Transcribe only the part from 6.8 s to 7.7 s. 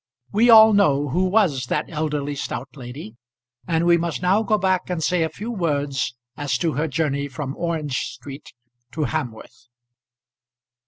journey from